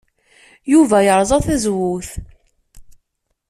[0.73, 2.09] Yuba yerẓa tazewwut.